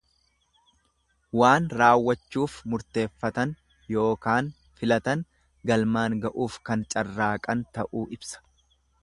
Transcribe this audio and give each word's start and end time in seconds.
Waan 1.39 1.67
raawwachuuf 1.81 2.55
murteeffatan 2.73 3.51
ykn 3.97 4.49
filatan 4.81 5.23
galmaan 5.73 6.17
ga'uuf 6.25 6.59
kan 6.71 6.89
carraaqan 6.97 7.63
ta'uu 7.79 8.05
ibsa. 8.19 8.45